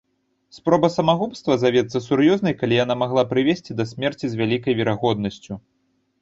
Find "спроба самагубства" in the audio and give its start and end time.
0.57-1.57